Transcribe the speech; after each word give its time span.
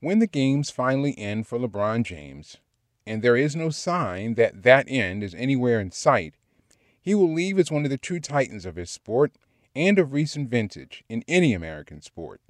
When 0.00 0.20
the 0.20 0.28
games 0.28 0.70
finally 0.70 1.18
end 1.18 1.48
for 1.48 1.58
LeBron 1.58 2.04
James, 2.04 2.58
and 3.04 3.20
there 3.20 3.36
is 3.36 3.56
no 3.56 3.70
sign 3.70 4.34
that 4.34 4.62
that 4.62 4.86
end 4.88 5.24
is 5.24 5.34
anywhere 5.34 5.80
in 5.80 5.90
sight, 5.90 6.34
he 7.00 7.16
will 7.16 7.32
leave 7.32 7.58
as 7.58 7.72
one 7.72 7.84
of 7.84 7.90
the 7.90 7.98
true 7.98 8.20
titans 8.20 8.64
of 8.64 8.76
his 8.76 8.92
sport 8.92 9.32
and 9.74 9.98
of 9.98 10.12
recent 10.12 10.50
vintage 10.50 11.02
in 11.08 11.24
any 11.26 11.52
American 11.52 12.00
sport. 12.00 12.40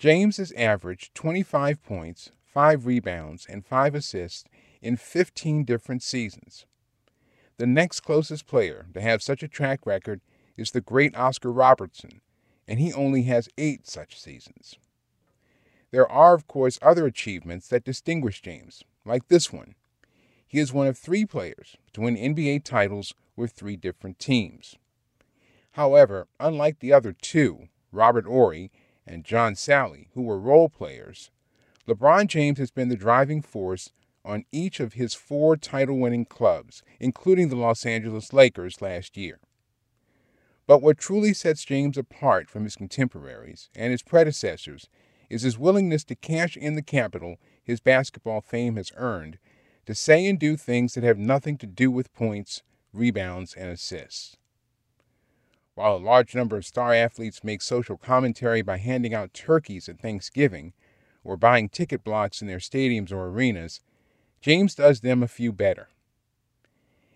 James 0.00 0.38
has 0.38 0.50
averaged 0.52 1.14
25 1.14 1.82
points, 1.84 2.30
5 2.44 2.86
rebounds, 2.86 3.46
and 3.48 3.64
5 3.64 3.94
assists 3.94 4.44
in 4.82 4.96
15 4.96 5.64
different 5.64 6.02
seasons. 6.02 6.66
The 7.58 7.66
next 7.66 8.00
closest 8.00 8.48
player 8.48 8.86
to 8.94 9.00
have 9.00 9.22
such 9.22 9.44
a 9.44 9.48
track 9.48 9.86
record 9.86 10.20
is 10.56 10.72
the 10.72 10.80
great 10.80 11.16
Oscar 11.16 11.52
Robertson, 11.52 12.20
and 12.66 12.80
he 12.80 12.92
only 12.92 13.22
has 13.22 13.48
8 13.56 13.86
such 13.86 14.20
seasons. 14.20 14.76
There 15.90 16.10
are, 16.10 16.34
of 16.34 16.46
course, 16.46 16.78
other 16.82 17.06
achievements 17.06 17.68
that 17.68 17.84
distinguish 17.84 18.42
James, 18.42 18.82
like 19.04 19.28
this 19.28 19.52
one. 19.52 19.74
He 20.46 20.58
is 20.58 20.72
one 20.72 20.86
of 20.86 20.98
three 20.98 21.24
players 21.24 21.76
to 21.92 22.02
win 22.02 22.16
NBA 22.16 22.64
titles 22.64 23.14
with 23.36 23.52
three 23.52 23.76
different 23.76 24.18
teams. 24.18 24.76
However, 25.72 26.26
unlike 26.40 26.78
the 26.78 26.92
other 26.92 27.12
two, 27.12 27.68
Robert 27.92 28.24
Horry 28.24 28.70
and 29.06 29.24
John 29.24 29.54
Salley, 29.54 30.08
who 30.14 30.22
were 30.22 30.38
role 30.38 30.68
players, 30.68 31.30
LeBron 31.86 32.26
James 32.26 32.58
has 32.58 32.70
been 32.70 32.88
the 32.88 32.96
driving 32.96 33.42
force 33.42 33.90
on 34.24 34.44
each 34.50 34.80
of 34.80 34.94
his 34.94 35.14
four 35.14 35.56
title 35.56 35.98
winning 35.98 36.24
clubs, 36.24 36.82
including 36.98 37.48
the 37.48 37.56
Los 37.56 37.86
Angeles 37.86 38.32
Lakers 38.32 38.82
last 38.82 39.16
year. 39.16 39.38
But 40.66 40.82
what 40.82 40.98
truly 40.98 41.32
sets 41.32 41.64
James 41.64 41.96
apart 41.96 42.50
from 42.50 42.64
his 42.64 42.74
contemporaries 42.74 43.68
and 43.76 43.92
his 43.92 44.02
predecessors 44.02 44.88
is 45.28 45.42
his 45.42 45.58
willingness 45.58 46.04
to 46.04 46.14
cash 46.14 46.56
in 46.56 46.74
the 46.74 46.82
capital 46.82 47.36
his 47.62 47.80
basketball 47.80 48.40
fame 48.40 48.76
has 48.76 48.92
earned 48.96 49.38
to 49.86 49.94
say 49.94 50.26
and 50.26 50.38
do 50.38 50.56
things 50.56 50.94
that 50.94 51.04
have 51.04 51.18
nothing 51.18 51.56
to 51.58 51.66
do 51.66 51.90
with 51.90 52.12
points, 52.12 52.62
rebounds, 52.92 53.54
and 53.54 53.70
assists. 53.70 54.36
While 55.74 55.96
a 55.96 55.98
large 55.98 56.34
number 56.34 56.56
of 56.56 56.64
star 56.64 56.94
athletes 56.94 57.44
make 57.44 57.62
social 57.62 57.96
commentary 57.96 58.62
by 58.62 58.78
handing 58.78 59.14
out 59.14 59.34
turkeys 59.34 59.88
at 59.88 60.00
Thanksgiving 60.00 60.72
or 61.22 61.36
buying 61.36 61.68
ticket 61.68 62.02
blocks 62.02 62.40
in 62.40 62.48
their 62.48 62.58
stadiums 62.58 63.12
or 63.12 63.26
arenas, 63.26 63.80
James 64.40 64.74
does 64.74 65.00
them 65.00 65.22
a 65.22 65.28
few 65.28 65.52
better. 65.52 65.88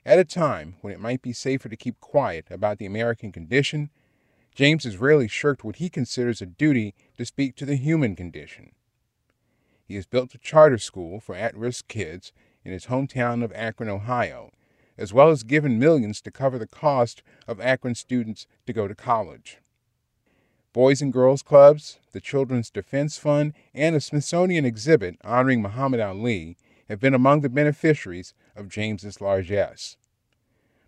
At 0.05 0.19
a 0.19 0.25
time 0.25 0.77
when 0.81 0.93
it 0.93 1.01
might 1.01 1.23
be 1.23 1.33
safer 1.33 1.69
to 1.69 1.77
keep 1.77 2.01
quiet 2.01 2.47
about 2.51 2.79
the 2.79 2.87
American 2.87 3.33
condition, 3.33 3.91
James 4.61 4.85
has 4.85 4.99
rarely 4.99 5.27
shirked 5.27 5.65
what 5.65 5.77
he 5.77 5.89
considers 5.89 6.43
a 6.43 6.45
duty 6.45 6.95
to 7.17 7.25
speak 7.25 7.57
to 7.57 7.65
the 7.65 7.77
human 7.77 8.15
condition. 8.15 8.73
He 9.89 9.95
has 9.95 10.05
built 10.05 10.35
a 10.35 10.39
charter 10.39 10.77
school 10.77 11.19
for 11.19 11.35
at 11.35 11.57
risk 11.57 11.89
kids 11.89 12.31
in 12.63 12.71
his 12.71 12.85
hometown 12.85 13.43
of 13.43 13.55
Akron, 13.55 13.89
Ohio, 13.89 14.51
as 14.99 15.15
well 15.15 15.31
as 15.31 15.45
given 15.45 15.79
millions 15.79 16.21
to 16.21 16.31
cover 16.31 16.59
the 16.59 16.67
cost 16.67 17.23
of 17.49 17.59
Akron 17.59 17.95
students 17.95 18.47
to 18.67 18.75
go 18.75 18.87
to 18.87 18.95
college. 18.95 19.63
Boys 20.75 21.01
and 21.01 21.11
Girls 21.11 21.43
Clubs, 21.43 21.99
the 22.13 22.21
Children's 22.21 22.69
Defense 22.69 23.17
Fund, 23.17 23.55
and 23.73 23.97
a 23.97 23.99
Smithsonian 23.99 24.67
exhibit 24.67 25.17
honoring 25.25 25.63
Muhammad 25.63 26.01
Ali 26.01 26.59
have 26.87 27.01
been 27.01 27.15
among 27.15 27.41
the 27.41 27.49
beneficiaries 27.49 28.35
of 28.55 28.69
James's 28.69 29.23
largesse. 29.23 29.97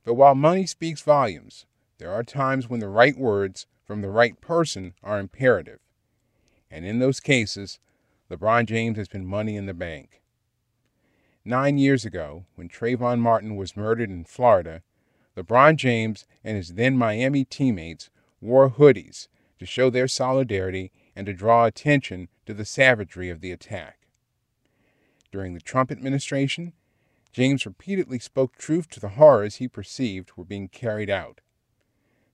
But 0.04 0.12
while 0.12 0.34
money 0.34 0.66
speaks 0.66 1.00
volumes, 1.00 1.64
there 2.02 2.12
are 2.12 2.24
times 2.24 2.68
when 2.68 2.80
the 2.80 2.88
right 2.88 3.16
words 3.16 3.68
from 3.86 4.02
the 4.02 4.10
right 4.10 4.40
person 4.40 4.92
are 5.04 5.20
imperative. 5.20 5.78
And 6.68 6.84
in 6.84 6.98
those 6.98 7.20
cases, 7.20 7.78
LeBron 8.28 8.66
James 8.66 8.98
has 8.98 9.06
been 9.06 9.24
money 9.24 9.54
in 9.54 9.66
the 9.66 9.72
bank. 9.72 10.20
Nine 11.44 11.78
years 11.78 12.04
ago, 12.04 12.44
when 12.56 12.68
Trayvon 12.68 13.20
Martin 13.20 13.54
was 13.54 13.76
murdered 13.76 14.10
in 14.10 14.24
Florida, 14.24 14.82
LeBron 15.36 15.76
James 15.76 16.26
and 16.42 16.56
his 16.56 16.74
then 16.74 16.98
Miami 16.98 17.44
teammates 17.44 18.10
wore 18.40 18.68
hoodies 18.68 19.28
to 19.60 19.64
show 19.64 19.88
their 19.88 20.08
solidarity 20.08 20.90
and 21.14 21.24
to 21.26 21.32
draw 21.32 21.66
attention 21.66 22.26
to 22.46 22.52
the 22.52 22.64
savagery 22.64 23.30
of 23.30 23.40
the 23.40 23.52
attack. 23.52 24.08
During 25.30 25.54
the 25.54 25.60
Trump 25.60 25.92
administration, 25.92 26.72
James 27.30 27.64
repeatedly 27.64 28.18
spoke 28.18 28.58
truth 28.58 28.90
to 28.90 28.98
the 28.98 29.10
horrors 29.10 29.56
he 29.56 29.68
perceived 29.68 30.32
were 30.36 30.44
being 30.44 30.66
carried 30.66 31.08
out. 31.08 31.41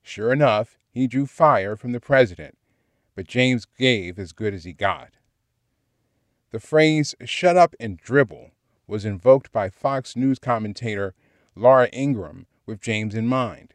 Sure 0.08 0.32
enough, 0.32 0.78
he 0.90 1.06
drew 1.06 1.26
fire 1.26 1.76
from 1.76 1.92
the 1.92 2.00
president, 2.00 2.56
but 3.14 3.26
James 3.26 3.66
gave 3.66 4.18
as 4.18 4.32
good 4.32 4.54
as 4.54 4.64
he 4.64 4.72
got. 4.72 5.18
The 6.50 6.58
phrase, 6.58 7.14
shut 7.26 7.58
up 7.58 7.74
and 7.78 7.98
dribble, 7.98 8.52
was 8.86 9.04
invoked 9.04 9.52
by 9.52 9.68
Fox 9.68 10.16
News 10.16 10.38
commentator 10.38 11.14
Laura 11.54 11.90
Ingraham 11.92 12.46
with 12.64 12.80
James 12.80 13.14
in 13.14 13.26
mind. 13.26 13.74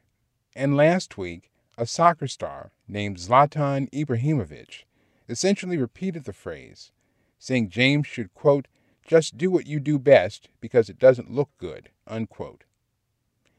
And 0.55 0.75
last 0.75 1.19
week, 1.19 1.51
a 1.77 1.85
soccer 1.85 2.25
star 2.25 2.71
named 2.87 3.17
Zlatan 3.17 3.87
Ibrahimovic 3.91 4.85
essentially 5.29 5.77
repeated 5.77 6.23
the 6.23 6.33
phrase, 6.33 6.91
saying 7.37 7.69
James 7.69 8.07
should, 8.07 8.33
quote, 8.33 8.67
just 9.05 9.37
do 9.37 9.51
what 9.51 9.67
you 9.67 9.79
do 9.79 9.99
best 9.99 10.49
because 10.59 10.89
it 10.89 10.97
doesn't 10.97 11.31
look 11.31 11.51
good, 11.59 11.91
unquote. 12.07 12.63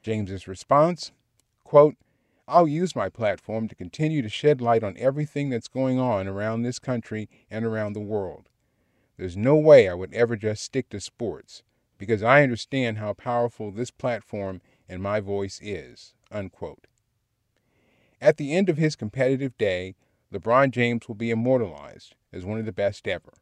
James's 0.02 0.48
response, 0.48 1.12
quote, 1.62 1.94
I'll 2.46 2.68
use 2.68 2.94
my 2.94 3.08
platform 3.08 3.68
to 3.68 3.74
continue 3.74 4.20
to 4.20 4.28
shed 4.28 4.60
light 4.60 4.84
on 4.84 4.96
everything 4.98 5.48
that's 5.48 5.68
going 5.68 5.98
on 5.98 6.28
around 6.28 6.62
this 6.62 6.78
country 6.78 7.28
and 7.50 7.64
around 7.64 7.94
the 7.94 8.00
world. 8.00 8.50
There's 9.16 9.36
no 9.36 9.56
way 9.56 9.88
I 9.88 9.94
would 9.94 10.12
ever 10.12 10.36
just 10.36 10.62
stick 10.62 10.90
to 10.90 11.00
sports 11.00 11.62
because 11.96 12.22
I 12.22 12.42
understand 12.42 12.98
how 12.98 13.14
powerful 13.14 13.70
this 13.70 13.90
platform 13.90 14.60
and 14.88 15.02
my 15.02 15.20
voice 15.20 15.58
is. 15.62 16.12
Unquote. 16.30 16.86
At 18.20 18.36
the 18.36 18.52
end 18.52 18.68
of 18.68 18.76
his 18.76 18.96
competitive 18.96 19.56
day, 19.56 19.94
LeBron 20.32 20.70
James 20.70 21.08
will 21.08 21.14
be 21.14 21.30
immortalized 21.30 22.14
as 22.32 22.44
one 22.44 22.58
of 22.58 22.66
the 22.66 22.72
best 22.72 23.06
ever. 23.06 23.32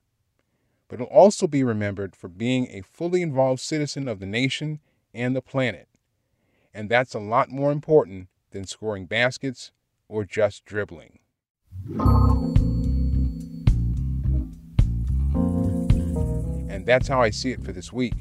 But 0.89 0.99
he'll 0.99 1.09
also 1.09 1.47
be 1.47 1.65
remembered 1.65 2.15
for 2.15 2.29
being 2.29 2.69
a 2.69 2.83
fully 2.83 3.23
involved 3.23 3.61
citizen 3.61 4.07
of 4.07 4.21
the 4.21 4.27
nation 4.27 4.81
and 5.15 5.35
the 5.35 5.43
planet. 5.43 5.89
And 6.75 6.89
that's 6.89 7.15
a 7.15 7.19
lot 7.19 7.49
more 7.49 7.73
important 7.73 8.29
than 8.53 8.67
scoring 8.67 9.07
baskets 9.07 9.73
or 10.09 10.25
just 10.25 10.65
dribbling. 10.65 11.19
And 16.71 16.87
that's 16.87 17.09
how 17.09 17.21
I 17.21 17.31
see 17.31 17.51
it 17.51 17.63
for 17.63 17.73
this 17.73 17.93
week. 17.93 18.15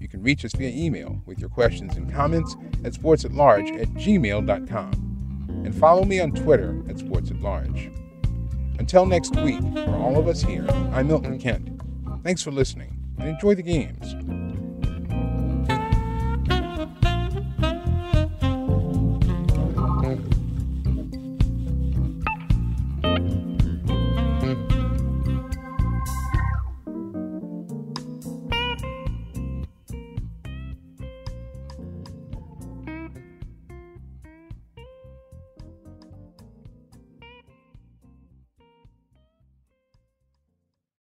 You 0.00 0.08
can 0.08 0.22
reach 0.22 0.44
us 0.44 0.52
via 0.52 0.70
email 0.70 1.20
with 1.26 1.38
your 1.38 1.48
questions 1.48 1.96
and 1.96 2.12
comments 2.12 2.54
at 2.84 2.92
sportsatlarge 2.92 3.80
at 3.80 3.88
gmail.com. 3.94 4.92
And 5.64 5.74
follow 5.74 6.04
me 6.04 6.20
on 6.20 6.32
Twitter 6.32 6.82
at 6.88 6.96
sportsatlarge. 6.96 7.92
Until 8.78 9.06
next 9.06 9.34
week, 9.36 9.60
for 9.60 9.96
all 9.96 10.18
of 10.18 10.28
us 10.28 10.42
here, 10.42 10.66
I'm 10.92 11.08
Milton 11.08 11.38
Kent. 11.38 11.80
Thanks 12.22 12.42
for 12.42 12.50
listening 12.50 12.96
and 13.18 13.28
enjoy 13.28 13.54
the 13.54 13.62
games. 13.62 14.45